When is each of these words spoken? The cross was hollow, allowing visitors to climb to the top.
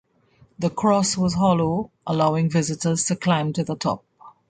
The 0.57 0.71
cross 0.71 1.15
was 1.15 1.35
hollow, 1.35 1.91
allowing 2.07 2.49
visitors 2.49 3.05
to 3.05 3.15
climb 3.15 3.53
to 3.53 3.63
the 3.63 3.75
top. 3.75 4.03